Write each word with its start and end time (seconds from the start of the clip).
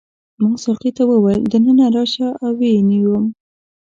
ما 0.41 0.51
ساقي 0.63 0.91
ته 0.97 1.03
وویل 1.07 1.41
دننه 1.51 1.85
راشه 1.95 2.27
او 2.43 2.51
ویې 2.59 2.79
نیوم. 2.89 3.25